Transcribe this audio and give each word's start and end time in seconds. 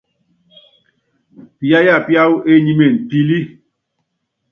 Piyááya 1.57 1.95
píáwɔ 2.07 2.35
enyímen 2.53 2.93
pilí. 3.09 3.39